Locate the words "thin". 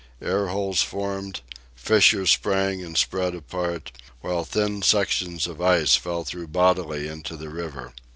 4.43-4.81